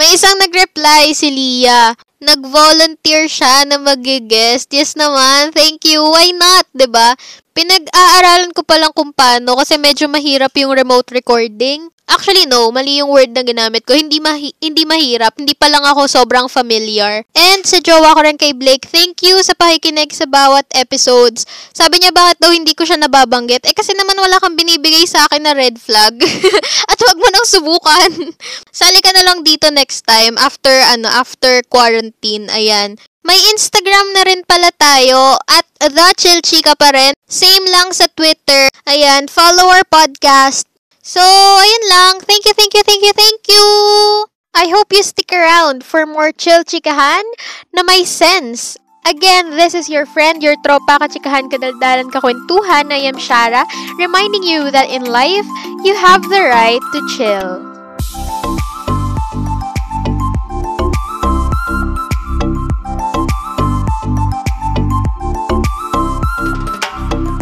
may 0.00 0.16
isang 0.16 0.40
nag-reply, 0.40 1.12
si 1.12 1.28
Lia. 1.28 1.92
Nag-volunteer 2.22 3.28
siya 3.28 3.68
na 3.68 3.76
mag-guest. 3.76 4.72
Yes 4.72 4.96
naman, 4.96 5.52
thank 5.52 5.84
you. 5.84 6.00
Why 6.00 6.32
not, 6.32 6.64
ba 6.72 6.78
diba? 6.78 7.08
Pinag-aaralan 7.52 8.56
ko 8.56 8.64
pa 8.64 8.80
lang 8.80 8.96
kung 8.96 9.12
paano 9.12 9.60
kasi 9.60 9.76
medyo 9.76 10.08
mahirap 10.08 10.56
yung 10.56 10.72
remote 10.72 11.12
recording. 11.12 11.91
Actually, 12.12 12.44
no. 12.44 12.68
Mali 12.68 13.00
yung 13.00 13.08
word 13.08 13.32
na 13.32 13.40
ginamit 13.40 13.88
ko. 13.88 13.96
Hindi, 13.96 14.20
mahi- 14.20 14.52
hindi 14.60 14.84
mahirap. 14.84 15.40
Hindi 15.40 15.56
pa 15.56 15.72
lang 15.72 15.80
ako 15.80 16.04
sobrang 16.04 16.44
familiar. 16.52 17.24
And 17.32 17.64
sa 17.64 17.80
jowa 17.80 18.12
ko 18.12 18.20
rin 18.20 18.36
kay 18.36 18.52
Blake, 18.52 18.84
thank 18.84 19.24
you 19.24 19.40
sa 19.40 19.56
pakikinig 19.56 20.12
sa 20.12 20.28
bawat 20.28 20.68
episodes. 20.76 21.48
Sabi 21.72 22.04
niya 22.04 22.12
bakit 22.12 22.36
daw 22.36 22.52
hindi 22.52 22.76
ko 22.76 22.84
siya 22.84 23.00
nababanggit. 23.00 23.64
Eh 23.64 23.72
kasi 23.72 23.96
naman 23.96 24.20
wala 24.20 24.36
kang 24.36 24.60
binibigay 24.60 25.08
sa 25.08 25.24
akin 25.24 25.48
na 25.48 25.56
red 25.56 25.80
flag. 25.80 26.20
At 26.92 27.00
wag 27.00 27.16
mo 27.16 27.28
nang 27.32 27.48
subukan. 27.48 28.10
Sali 28.76 29.00
ka 29.00 29.08
na 29.16 29.24
lang 29.32 29.40
dito 29.40 29.72
next 29.72 30.04
time 30.04 30.36
after 30.36 30.72
ano 30.92 31.08
after 31.08 31.64
quarantine. 31.72 32.52
Ayan. 32.52 33.00
May 33.22 33.38
Instagram 33.54 34.18
na 34.18 34.22
rin 34.26 34.42
pala 34.42 34.74
tayo 34.74 35.38
at 35.46 35.62
The 35.78 36.10
Chill 36.18 36.42
Chika 36.42 36.74
pa 36.74 36.90
rin. 36.90 37.14
Same 37.30 37.70
lang 37.70 37.94
sa 37.94 38.10
Twitter. 38.10 38.66
Ayan, 38.82 39.30
follow 39.30 39.70
our 39.70 39.86
podcast 39.86 40.71
So, 41.02 41.18
ayun 41.18 41.84
lang. 41.90 42.14
Thank 42.22 42.46
you, 42.46 42.54
thank 42.54 42.78
you, 42.78 42.82
thank 42.86 43.02
you, 43.02 43.10
thank 43.10 43.42
you! 43.50 43.66
I 44.54 44.70
hope 44.70 44.94
you 44.94 45.02
stick 45.02 45.34
around 45.34 45.82
for 45.82 46.06
more 46.06 46.30
chill 46.30 46.62
chikahan 46.62 47.26
na 47.74 47.82
may 47.82 48.06
sense. 48.06 48.78
Again, 49.02 49.50
this 49.58 49.74
is 49.74 49.90
your 49.90 50.06
friend, 50.06 50.38
your 50.38 50.54
tropa 50.62 51.02
kachikahan 51.02 51.50
kadaldalan 51.50 52.14
kakwentuhan. 52.14 52.94
I 52.94 53.10
am 53.10 53.18
Shara, 53.18 53.66
reminding 53.98 54.46
you 54.46 54.70
that 54.70 54.94
in 54.94 55.02
life, 55.02 55.48
you 55.82 55.98
have 55.98 56.22
the 56.30 56.46
right 56.46 56.78
to 56.94 57.00
chill. 57.18 57.71